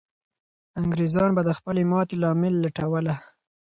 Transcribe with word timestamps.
انګریزان 0.81 1.29
به 1.37 1.41
د 1.45 1.49
خپلې 1.57 1.81
ماتې 1.91 2.15
لامل 2.23 2.53
لټوله. 2.63 3.15